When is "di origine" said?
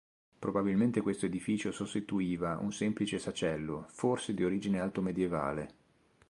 4.33-4.79